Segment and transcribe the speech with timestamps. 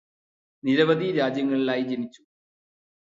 [0.63, 2.21] നിരവധി രാജ്യങ്ങളിലായി ജനിച്ചു്.